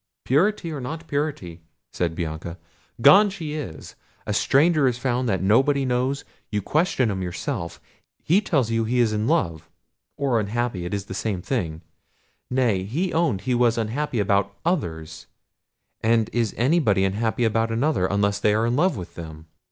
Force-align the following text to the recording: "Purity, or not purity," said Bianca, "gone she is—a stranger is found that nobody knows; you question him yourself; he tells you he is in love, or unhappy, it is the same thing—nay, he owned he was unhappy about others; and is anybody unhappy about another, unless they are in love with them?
"Purity, 0.25 0.71
or 0.71 0.81
not 0.81 1.07
purity," 1.07 1.61
said 1.93 2.15
Bianca, 2.15 2.57
"gone 3.01 3.29
she 3.29 3.53
is—a 3.53 4.33
stranger 4.33 4.87
is 4.87 4.97
found 4.97 5.29
that 5.29 5.43
nobody 5.43 5.85
knows; 5.85 6.25
you 6.49 6.59
question 6.59 7.11
him 7.11 7.21
yourself; 7.21 7.79
he 8.23 8.41
tells 8.41 8.71
you 8.71 8.83
he 8.83 8.97
is 8.99 9.13
in 9.13 9.27
love, 9.27 9.69
or 10.17 10.39
unhappy, 10.39 10.85
it 10.85 10.93
is 10.95 11.05
the 11.05 11.13
same 11.13 11.43
thing—nay, 11.43 12.83
he 12.83 13.13
owned 13.13 13.41
he 13.41 13.53
was 13.53 13.77
unhappy 13.77 14.17
about 14.17 14.57
others; 14.65 15.27
and 16.01 16.31
is 16.33 16.55
anybody 16.57 17.03
unhappy 17.05 17.43
about 17.43 17.69
another, 17.71 18.07
unless 18.07 18.39
they 18.39 18.55
are 18.55 18.65
in 18.65 18.75
love 18.75 18.97
with 18.97 19.13
them? 19.13 19.45